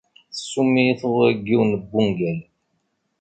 Tsumm-iyi 0.35 0.93
tɣuri 1.01 1.31
n 1.39 1.43
yiwen 1.47 1.71
n 1.81 1.83
wungal. 1.91 2.39